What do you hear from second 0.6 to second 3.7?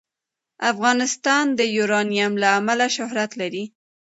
افغانستان د یورانیم له امله شهرت لري.